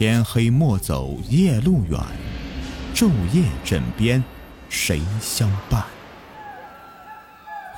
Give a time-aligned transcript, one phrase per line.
[0.00, 2.00] 天黑莫走夜路远，
[2.94, 4.24] 昼夜枕边
[4.70, 5.84] 谁相伴？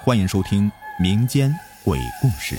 [0.04, 0.70] 欢迎收听
[1.02, 1.52] 民间
[1.84, 2.56] 鬼故事。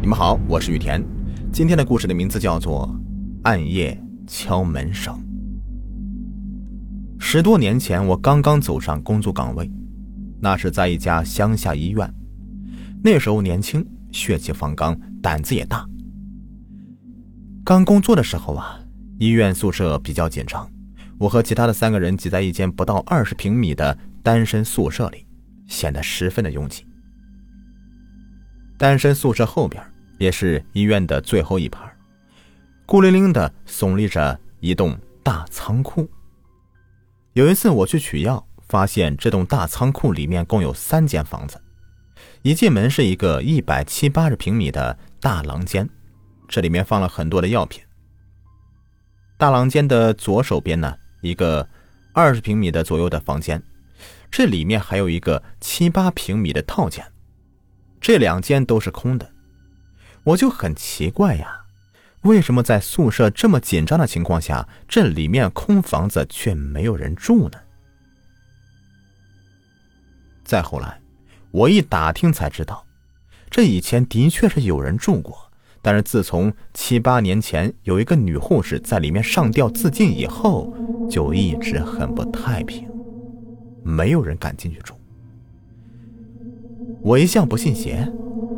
[0.00, 1.04] 你们好，我是雨田。
[1.52, 2.88] 今天的故事的名字叫做
[3.42, 5.14] 《暗夜敲门声》。
[7.22, 9.70] 十多年前，我刚刚走上工作岗位，
[10.40, 12.12] 那是在一家乡下医院。
[13.02, 15.86] 那时候年轻，血气方刚，胆子也大。
[17.64, 18.80] 刚工作的时候啊，
[19.18, 20.70] 医院宿舍比较紧张，
[21.18, 25.26] 我和其他的三个人挤在一间不到二十平米的单身宿舍里，
[25.66, 26.86] 显得十分的拥挤。
[28.78, 29.82] 单身宿舍后边
[30.18, 31.80] 也是医院的最后一排，
[32.86, 36.08] 孤零零的耸立着一栋大仓库。
[37.34, 41.60] 有一次我去取药，发现这栋大仓库里面共有三间房子。
[42.42, 45.88] 一进门是一个一百七八十平米的大廊间，
[46.46, 47.82] 这里面放了很多的药品。
[49.36, 51.68] 大廊间的左手边呢，一个
[52.12, 53.62] 二十平米的左右的房间，
[54.30, 57.04] 这里面还有一个七八平米的套间。
[58.00, 59.30] 这两间都是空的，
[60.22, 61.62] 我就很奇怪呀，
[62.22, 67.58] 为什么在宿舍这么紧张的情况下，这里面空房子却没有人住呢？
[70.48, 70.98] 再后来，
[71.50, 72.86] 我一打听才知道，
[73.50, 75.36] 这以前的确是有人住过，
[75.82, 80.72] 但是自从七八年前有一个女护士在里面上吊自尽以后，
[81.10, 82.88] 就一直很不太平，
[83.82, 84.94] 没有人敢进去住。
[87.02, 88.10] 我一向不信邪，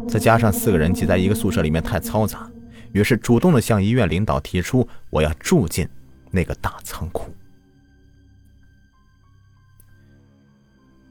[0.07, 2.49] 再加上四个人挤在一个宿舍里面太嘈杂，
[2.93, 5.89] 于是主动的向医院领导提出我要住进
[6.31, 7.35] 那个大仓库。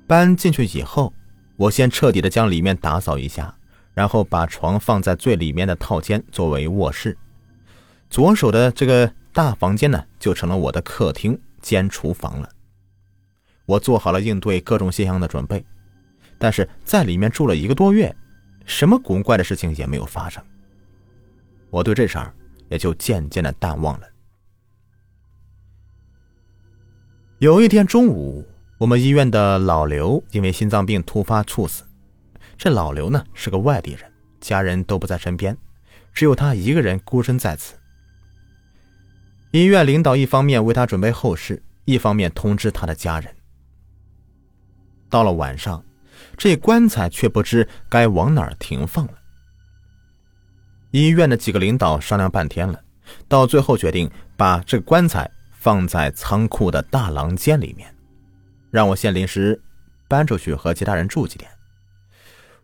[0.09, 1.13] 搬进去以后，
[1.55, 3.55] 我先彻底的将里面打扫一下，
[3.93, 7.15] 然后把床放在最里面的套间作为卧室，
[8.09, 12.49] 左手的这个大房间呢就成了我的客厅兼厨房了。
[13.67, 15.63] 我做好了应对各种现象的准备。
[16.39, 18.15] 但是在里面住了一个多月，
[18.65, 20.43] 什么古怪的事情也没有发生。
[21.69, 22.33] 我对这事儿
[22.69, 24.07] 也就渐渐的淡忘了。
[27.37, 28.43] 有一天中午，
[28.79, 31.83] 我们医院的老刘因为心脏病突发猝死。
[32.57, 35.55] 这老刘呢是个外地人，家人都不在身边，
[36.13, 37.75] 只有他一个人孤身在此。
[39.51, 43.35] 医院领导一方面为他准备后事，一方面通知他的家人。
[45.09, 45.83] 到了晚上。
[46.37, 49.13] 这棺材却不知该往哪儿停放了。
[50.91, 52.81] 医院的几个领导商量半天了，
[53.27, 57.93] 到最后决定把这棺材放在仓库的大廊间里面，
[58.71, 59.61] 让我先临时
[60.07, 61.49] 搬出去和其他人住几天。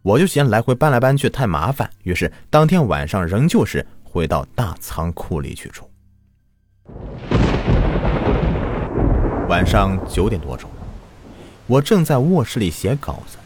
[0.02, 5.90] 我就嫌来回搬来搬去太麻烦，于是当天晚上仍旧是回到大仓库里去住。
[9.50, 10.70] 晚上九点多钟，
[11.66, 13.38] 我正在卧室里写稿子。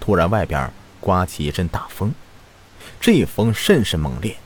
[0.00, 2.12] 突然，外边刮起一阵大风，
[3.00, 4.36] 这风甚是猛烈，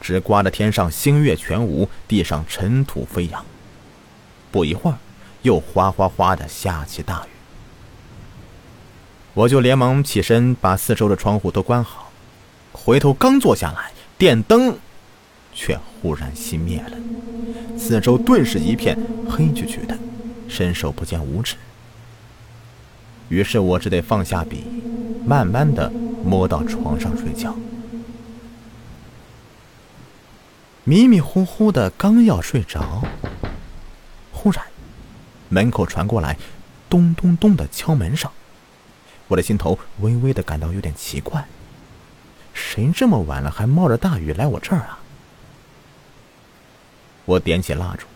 [0.00, 3.44] 直刮得天上星月全无，地上尘土飞扬。
[4.50, 4.98] 不一会儿，
[5.42, 7.28] 又哗哗哗的下起大雨。
[9.34, 12.10] 我就连忙起身，把四周的窗户都关好。
[12.72, 14.76] 回头刚坐下来，电灯
[15.54, 16.96] 却忽然熄灭了，
[17.78, 18.98] 四周顿时一片
[19.28, 19.96] 黑黢黢的，
[20.48, 21.56] 伸手不见五指。
[23.28, 24.64] 于是我只得放下笔，
[25.24, 25.90] 慢慢的
[26.24, 27.54] 摸到床上睡觉。
[30.84, 33.02] 迷迷糊糊的，刚要睡着，
[35.52, 36.38] 门口传过来
[36.88, 38.30] 咚咚咚的敲门声，
[39.28, 41.46] 我的心头微微的感到有点奇怪，
[42.54, 44.98] 谁这么晚了还冒着大雨来我这儿啊？
[47.26, 48.06] 我点起蜡烛，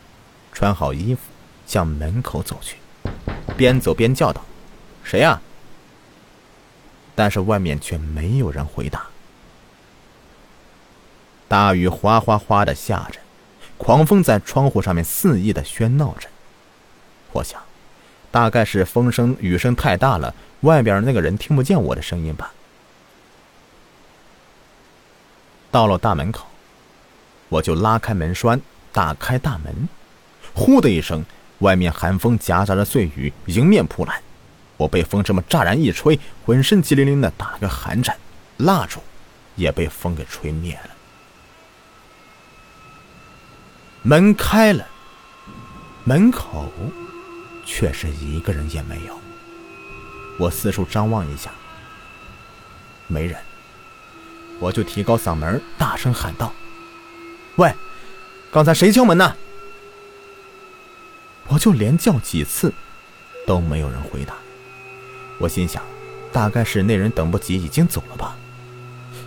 [0.50, 1.20] 穿好衣服，
[1.66, 2.76] 向门口走去，
[3.54, 4.42] 边走边叫道。
[5.04, 5.38] 谁呀？
[7.14, 9.06] 但是外面却没有人回答。
[11.46, 13.20] 大雨哗哗哗的下着，
[13.76, 16.28] 狂风在窗户上面肆意的喧闹着。
[17.36, 17.62] 我想，
[18.30, 22.52] 大概是风声雨声太大了，外边那个人听不见我的声音吧。
[25.70, 26.46] 到了大门口，
[27.50, 28.60] 我就拉开门栓，
[28.90, 29.88] 打开大门。
[30.54, 31.22] 呼的一声，
[31.58, 34.22] 外面寒风夹杂着碎雨迎面扑来。
[34.78, 38.16] 我被风这么乍然一吹，浑身激灵灵的打了个寒颤，
[38.56, 39.00] 蜡烛
[39.56, 40.90] 也被风给吹灭了。
[44.02, 44.86] 门开了，
[46.04, 46.72] 门口
[47.66, 49.18] 却是一个人也没有。
[50.38, 51.50] 我四处张望一下，
[53.06, 53.36] 没人，
[54.58, 56.52] 我就提高嗓门，大声喊道
[57.56, 57.74] ：“喂，
[58.50, 59.36] 刚才谁敲门呢？”
[61.48, 62.72] 我就连叫几次，
[63.46, 64.34] 都没有人回答。
[65.38, 65.82] 我心想，
[66.32, 68.36] 大概是那人等不及，已经走了吧。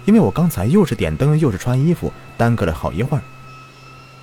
[0.05, 3.23] 因为我刚才又是点灯又是穿衣服，耽搁了好一会儿。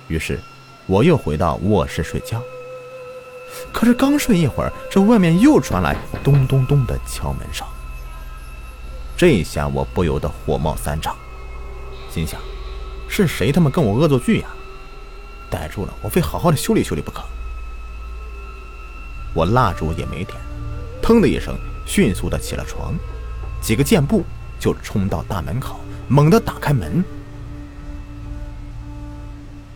[0.07, 0.39] 于是，
[0.85, 2.41] 我又回到卧室睡觉。
[3.71, 7.65] 可是刚睡一会儿，这外面又传来咚咚咚的敲门声。
[9.15, 11.15] 这下我不由得火冒三丈，
[12.11, 12.39] 心想：
[13.09, 14.47] 是谁他妈跟我恶作剧呀？
[15.49, 17.23] 逮住了，我非好好的修理修理不可。
[19.33, 20.37] 我蜡烛也没点，
[21.01, 22.93] 腾的一声，迅速的起了床，
[23.61, 24.23] 几个箭步
[24.59, 27.03] 就冲到大门口，猛地打开门。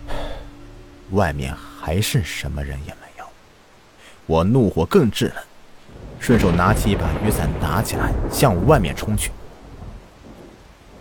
[1.12, 3.11] 外面还是什么人也没，
[4.32, 5.44] 我怒火更炽了，
[6.18, 9.30] 顺手拿起一把雨伞打起来，向外面冲去。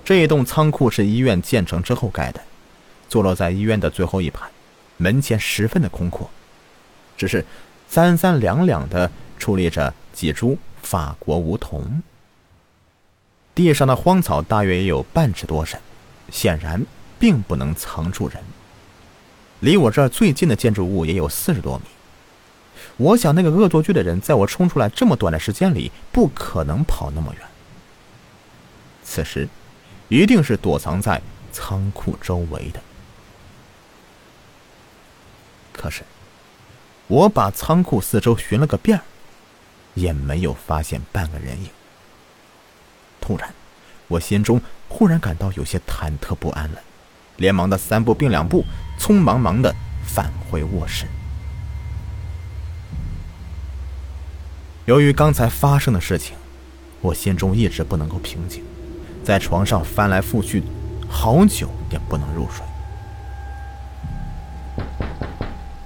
[0.04, 2.40] 这一栋仓库是医院建成之后盖的，
[3.08, 4.50] 坐落在医院的最后一排，
[4.96, 6.28] 门前十分的空阔，
[7.16, 7.44] 只是。
[7.92, 12.00] 三三两两的矗立着几株法国梧桐，
[13.52, 15.80] 地上的荒草大约也有半尺多深，
[16.30, 16.80] 显然
[17.18, 18.40] 并不能藏住人。
[19.58, 21.84] 离我这儿最近的建筑物也有四十多米，
[23.00, 27.42] 我想那个恶作剧的人在我冲出来这么短的时间里，不可能跑那么远。
[29.02, 29.48] 此时，
[30.08, 32.80] 一定是躲藏在仓库周围的。
[35.72, 36.04] 可是。
[37.08, 39.00] 我把仓库四周寻了个遍
[39.94, 41.68] 也没有发现半个人影。
[43.20, 43.52] 突然，
[44.06, 46.80] 我心中忽然感到有些忐忑不安了，
[47.36, 48.64] 连忙的三步并两步，
[48.96, 49.74] 匆忙忙的
[50.06, 51.04] 返回卧室。
[54.90, 56.34] 由于刚才发生的事情，
[57.00, 58.64] 我心中一直不能够平静，
[59.22, 60.64] 在床上翻来覆去，
[61.08, 62.66] 好久也不能入睡。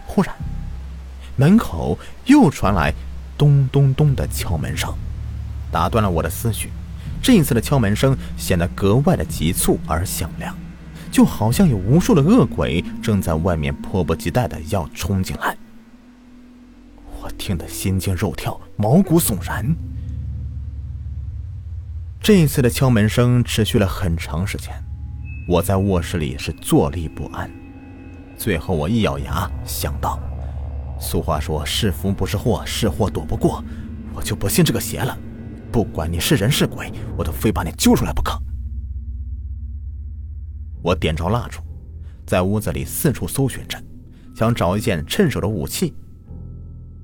[0.06, 0.34] 忽然。
[1.36, 2.94] 门口又传来
[3.36, 4.90] 咚咚咚的敲门声，
[5.70, 6.70] 打断了我的思绪。
[7.22, 10.56] 这一次的敲门声显得格外的急促而响亮，
[11.12, 15.53] 就好像有无数的恶鬼正在外面迫不及待的要冲进来。
[17.44, 19.76] 听得心惊肉跳，毛骨悚然。
[22.18, 24.72] 这一次的敲门声持续了很长时间，
[25.46, 27.50] 我在卧室里是坐立不安。
[28.34, 30.18] 最后，我一咬牙，想到。
[30.98, 33.62] 俗话说：“是福不是祸，是祸躲不过。”
[34.16, 35.14] 我就不信这个邪了。
[35.70, 38.40] 不管你是人是鬼，我都非把你揪出来不可。
[40.82, 41.60] 我点着蜡烛，
[42.26, 43.78] 在屋子里四处搜寻着，
[44.34, 45.92] 想找一件趁手的武器。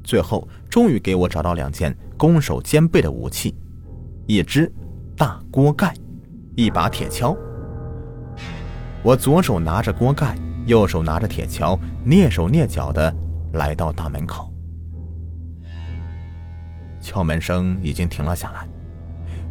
[0.03, 3.55] 最后，终于给我找到两件攻守兼备的武器：
[4.27, 4.73] 一只
[5.17, 5.95] 大锅盖，
[6.57, 7.37] 一把铁锹。
[9.03, 10.37] 我左手拿着锅盖，
[10.67, 13.15] 右手拿着铁锹，蹑手蹑脚的。
[13.55, 14.49] 来到大门口，
[17.01, 18.65] 敲门声已经停了下来，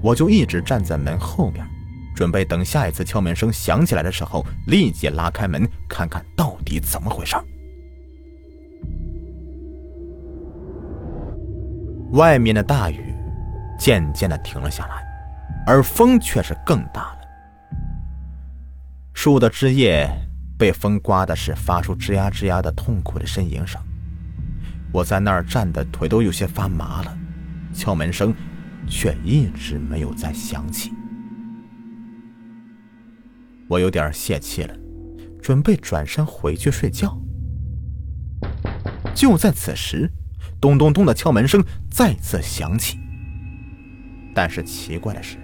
[0.02, 1.68] 我就一直站在门后面，
[2.16, 7.36] 准备等下一次敲门声响起来的时候，立即拉开门看看到底怎么回事。
[12.12, 13.14] 外面的大雨
[13.78, 15.04] 渐渐的停了下来，
[15.66, 17.20] 而风却是更大了，
[19.14, 20.10] 树的枝叶
[20.58, 23.80] 被风刮的是发出吱呀吱呀的痛苦的呻吟声。
[24.92, 27.18] 我在那儿站的腿都有些发麻了，
[27.74, 28.34] 敲门声
[28.88, 30.92] 却一直没有再响起。
[33.68, 34.76] 我有点泄气了，
[35.40, 37.16] 准备转身回去睡觉。
[39.14, 40.12] 就在此时，
[40.60, 42.98] 咚咚咚的敲门声再次响起。
[44.34, 45.38] 但是奇怪的是，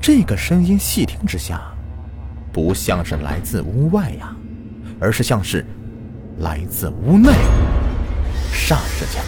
[0.00, 1.60] 这个声音细听之下，
[2.52, 4.34] 不像是来自屋外呀，
[5.00, 5.64] 而是像是……
[6.40, 7.30] 来自屋内，
[8.52, 9.22] 霎时间，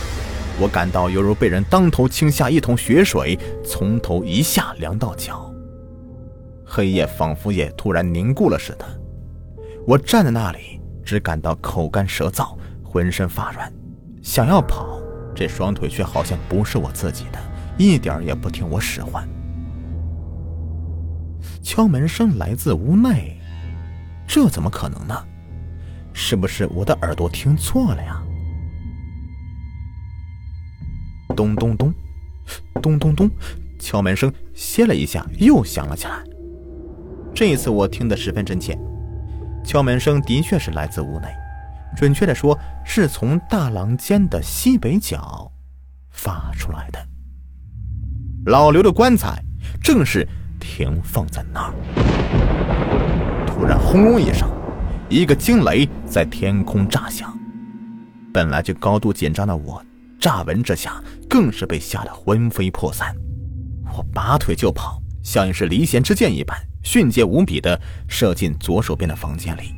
[0.61, 5.51] 我感到犹如被人当头倾下一桶血水，从头一下凉到脚。
[6.67, 8.85] 黑夜仿佛也突然凝固了似的。
[9.87, 13.73] 我站在那里，只感到口干舌燥，浑身发软，
[14.29, 15.01] 想要跑，
[15.35, 17.39] 这双腿却好像不是我自己的，
[17.79, 19.27] 一点也不听我使唤。
[21.63, 23.41] 敲门声来自屋内，
[24.27, 25.15] 这怎么可能呢？
[26.13, 28.23] 是不是我的耳朵听错了呀？
[31.35, 31.91] 咚咚咚，
[32.83, 33.31] 咚咚咚，
[33.81, 36.23] 敲门声歇了一下，又响了起来。
[37.35, 38.79] 这一次我听得十分真切，
[39.65, 41.29] 敲门声的确是来自屋内，
[41.97, 45.51] 准确的说，是从大廊间的西北角
[46.11, 46.99] 发出来的。
[48.47, 49.43] 老刘的棺材
[49.83, 50.27] 正是
[50.61, 51.75] 停放在那儿。
[53.47, 54.49] 突然，轰隆一声，
[55.09, 57.37] 一个惊雷在天空炸响。
[58.33, 59.85] 本来就高度紧张的我，
[60.21, 63.15] 乍闻之下更是被吓得魂飞魄散。
[63.97, 69.75] 我拔腿就跑，像是离弦之箭一般，迅捷无比的射进左手边的房间里。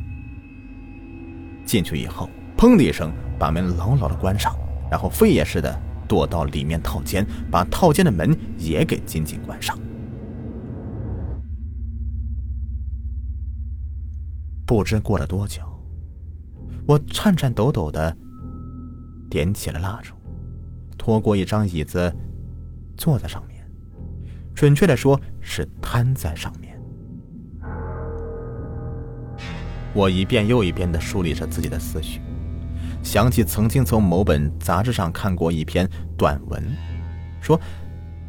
[1.70, 4.52] 进去以后，砰的一声把门牢牢的关上，
[4.90, 9.78] 然后飞也似的躲到里面套间，把套间的门也给紧紧关上。
[14.66, 15.62] 不知过了多久，
[16.88, 18.16] 我颤颤抖抖的
[19.30, 20.12] 点起了蜡烛，
[20.98, 22.12] 拖过一张椅子，
[22.96, 23.64] 坐在上面，
[24.56, 26.69] 准确的说是瘫在上面。
[29.92, 32.20] 我一遍又一遍的梳理着自己的思绪，
[33.02, 36.62] 想起曾经从某本杂志上看过一篇短文，
[37.40, 37.60] 说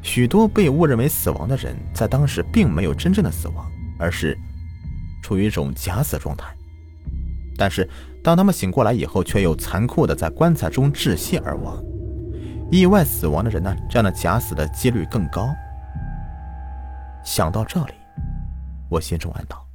[0.02, 4.38] 许多被误认为死亡的人在当时并没有真正的死亡，而是
[5.22, 6.46] 处于一种假死状态。
[7.58, 7.88] 但是
[8.24, 11.80] 当他们醒过来以后，却又残酷的在棺材中窒息而亡。
[12.72, 15.48] 意外死亡的人呢，这样的假死的几率更高。
[17.24, 17.94] 想到这里，
[18.90, 19.71] 我心中暗道。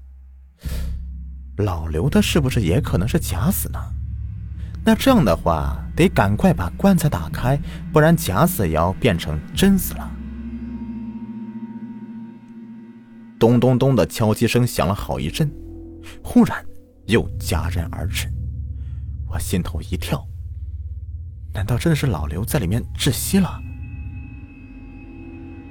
[1.58, 3.78] 老刘他是不是也可能是假死呢？
[4.84, 7.58] 那这样的话，得赶快把棺材打开，
[7.92, 10.10] 不然假死也要变成真死了。
[13.38, 15.50] 咚咚咚的敲击声响了好一阵，
[16.22, 16.64] 忽然
[17.06, 18.28] 又戛然而止。
[19.28, 20.26] 我心头一跳，
[21.52, 23.60] 难道真的是老刘在里面窒息了？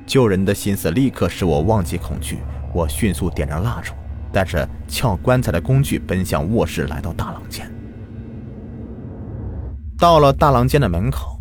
[0.05, 2.39] 救人的心思立刻使我忘记恐惧，
[2.73, 3.93] 我迅速点着蜡烛。
[4.35, 7.71] 带着撬棺材的工具奔向卧室，来到大廊间。
[9.97, 11.39] 到了大廊间的门口，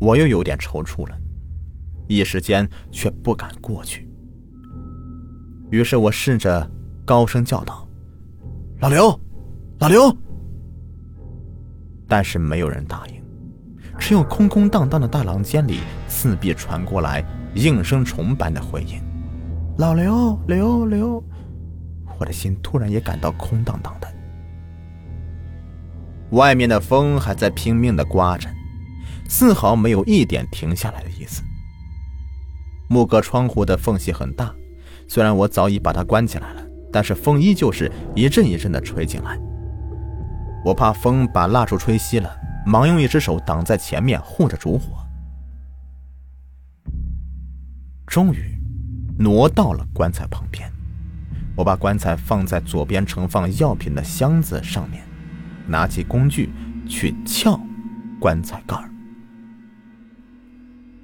[0.00, 1.18] 我又有点踌躇了，
[2.08, 4.08] 一时间却不敢过去。
[5.70, 6.66] 于是我试着
[7.04, 7.86] 高声叫道
[8.80, 9.20] ：“老刘，
[9.80, 10.16] 老刘！”
[12.08, 13.22] 但是没有人答应，
[13.98, 17.22] 只有空空荡荡的大廊间里四壁传过来
[17.54, 18.98] 应声虫般的回音
[19.76, 21.22] ：“老刘，刘刘。”
[22.22, 24.06] 我的心突然也感到空荡荡的。
[26.30, 28.48] 外面的风还在拼命的刮着，
[29.28, 31.42] 丝毫没有一点停下来的意思。
[32.88, 34.54] 木格窗户的缝隙很大，
[35.08, 36.62] 虽然我早已把它关起来了，
[36.92, 39.36] 但是风依旧是一阵一阵的吹进来。
[40.64, 42.32] 我怕风把蜡烛吹熄了，
[42.64, 45.04] 忙用一只手挡在前面护着烛火。
[48.06, 48.56] 终于，
[49.18, 50.70] 挪到了棺材旁边。
[51.54, 55.02] 我把棺材放在左边盛放药品的箱子上面，
[55.66, 56.50] 拿起工具
[56.88, 57.60] 去撬
[58.18, 58.90] 棺材盖儿。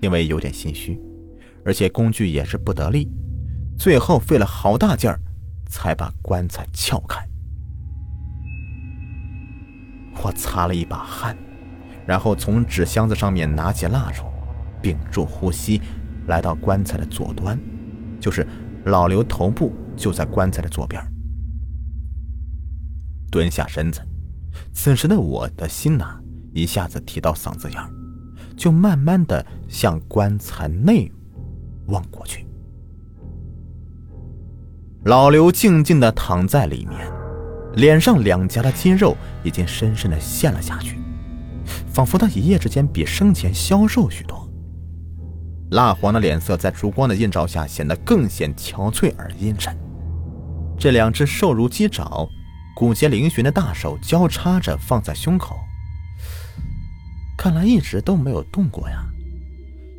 [0.01, 0.99] 因为有点心虚，
[1.65, 3.11] 而且工具也是不得力，
[3.77, 5.21] 最后费了好大劲儿
[5.67, 7.23] 才把棺材撬开。
[10.23, 11.37] 我擦了一把汗，
[12.07, 14.23] 然后从纸箱子上面拿起蜡烛，
[14.81, 15.81] 屏住呼吸，
[16.27, 17.59] 来到棺材的左端，
[18.19, 18.47] 就是
[18.85, 19.73] 老刘头部。
[19.99, 21.03] 就在棺材的左边，
[23.31, 24.01] 蹲下身子。
[24.73, 26.19] 此时的我的心呐，
[26.55, 27.91] 一下子提到嗓子眼儿，
[28.57, 31.11] 就慢慢的向棺材内
[31.89, 32.47] 望过去。
[35.05, 37.11] 老刘静静的躺在里面，
[37.75, 40.99] 脸上两颊的肌肉已经深深的陷了下去，
[41.93, 44.49] 仿佛他一夜之间比生前消瘦许多。
[45.73, 49.77] 蜡黄的脸色在烛光的映照下显得更显憔悴而阴沉。
[50.79, 52.29] 这两只瘦如鸡爪、
[52.77, 55.59] 骨节嶙峋的大手交叉着放在胸口，
[57.37, 59.05] 看来一直都没有动过呀。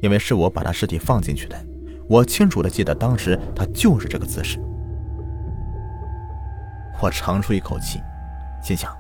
[0.01, 1.65] 因为是我把他尸体放进去的，
[2.07, 4.57] 我清楚的记得当时他就是这个姿势。
[7.01, 7.99] 我长出一口气，
[8.63, 8.95] 心想：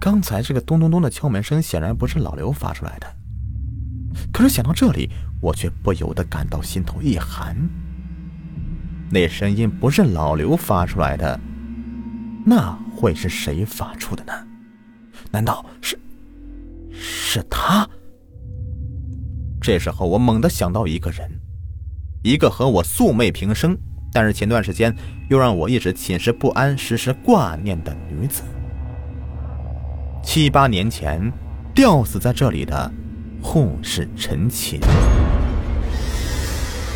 [0.00, 3.06] 刚才这个咚咚咚的敲门声显然不是老刘发出来的。
[4.32, 7.56] 可是想到这里，我却不由得感到心头一寒。
[9.14, 11.38] 那声音不是老刘发出来的，
[12.44, 14.32] 那会是谁发出的呢？
[15.30, 15.96] 难道是
[16.90, 17.88] 是他？
[19.60, 21.30] 这时候我猛地想到一个人，
[22.24, 23.78] 一个和我素昧平生，
[24.12, 24.92] 但是前段时间
[25.30, 28.42] 又让我一直寝食不安、时时挂念的女子。
[30.24, 31.32] 七八年前
[31.72, 32.90] 吊死在这里的
[33.40, 34.80] 护士陈琴。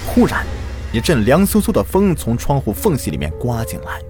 [0.04, 0.44] 忽然。
[0.90, 4.00] 一阵凉飕飕的风从窗户缝隙里面刮进来，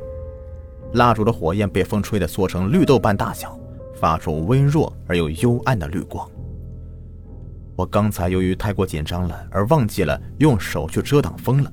[0.93, 3.59] 蜡烛的火焰被风吹得缩成绿豆般大小，
[3.97, 6.29] 发出微弱而又幽暗的绿光。
[7.75, 11.73] 我刚才由于太过紧张了，而忘记了用手去遮挡风了，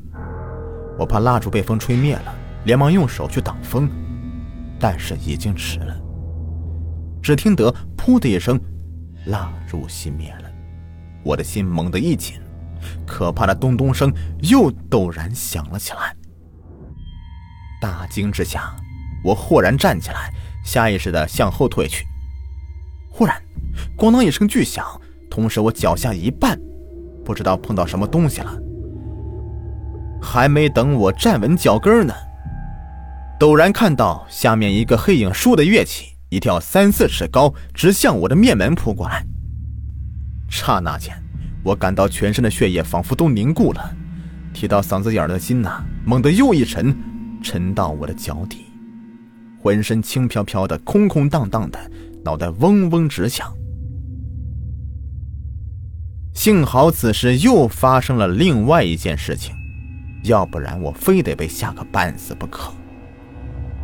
[0.97, 2.33] 我怕蜡烛被风吹灭了，
[2.65, 3.87] 连忙用手去挡风，
[4.79, 5.95] 但是已经迟了。
[7.21, 8.59] 只听得“噗”的一声，
[9.27, 10.51] 蜡烛熄灭了，
[11.23, 12.39] 我的心猛地一紧，
[13.05, 16.15] 可怕的咚咚声又陡然响了起来。
[17.81, 18.75] 大惊之下，
[19.23, 20.31] 我豁然站起来，
[20.63, 22.05] 下意识的向后退去。
[23.09, 23.41] 忽然，
[23.97, 24.85] 咣当一声巨响，
[25.29, 26.59] 同时我脚下一绊，
[27.23, 28.57] 不知道碰到什么东西了。
[30.21, 32.13] 还没等我站稳脚跟呢，
[33.39, 39.23] 陡然看到下面一个黑影倏地跃起，一跳三四尺高，直向我的面门扑过来。
[40.49, 41.15] 刹那间，
[41.65, 43.91] 我感到全身的血液仿佛都凝固了，
[44.53, 46.95] 提到嗓子眼的心呐，猛地又一沉，
[47.41, 48.67] 沉到我的脚底，
[49.59, 51.79] 浑身轻飘飘的，空空荡荡的，
[52.23, 53.51] 脑袋嗡嗡直响。
[56.35, 59.55] 幸好此时又发生了另外一件事情。
[60.25, 62.71] 要不然我非得被吓个半死不可。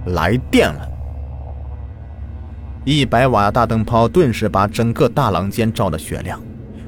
[0.06, 0.88] 来电了，
[2.86, 6.40] 一百瓦大灯泡顿时把整个大廊间照得雪亮。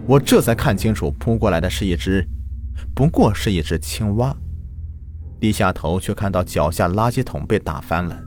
[0.05, 2.27] 我这才看清楚，扑过来的是一只，
[2.93, 4.35] 不过是一只青蛙。
[5.39, 8.17] 低下头，却看到脚下垃圾桶被打翻了，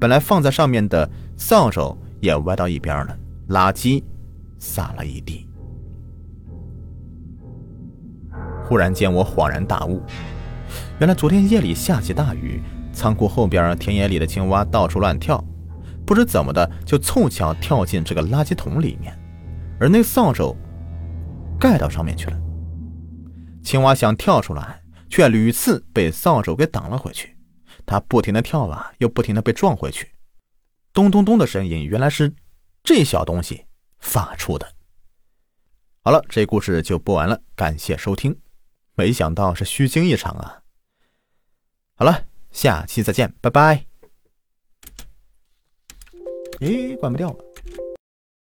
[0.00, 3.16] 本来放在上面的扫帚也歪到一边了，
[3.48, 4.02] 垃圾
[4.58, 5.46] 撒了一地。
[8.64, 10.02] 忽然间，我恍然大悟。
[10.98, 12.60] 原来昨天夜里下起大雨，
[12.92, 15.42] 仓库后边田野里的青蛙到处乱跳，
[16.04, 19.16] 不知怎么的就凑巧跳进这个垃圾桶里面，
[19.78, 20.56] 而那扫帚
[21.64, 22.38] 盖到上面去了。
[23.62, 27.34] 青蛙想跳出来，却屡次被扫帚给挡了回去。
[27.86, 30.12] 它不停的跳啊，又不停的被撞回去，
[30.92, 32.30] 咚咚咚的声音原来是
[32.82, 33.64] 这小东西
[33.98, 34.70] 发出的。
[36.02, 38.38] 好了，这故事就播完了，感谢收听。
[38.94, 40.60] 没想到是虚惊一场啊！
[41.94, 43.86] 好了，下期再见，拜拜。
[46.60, 47.53] 咦，关不掉了。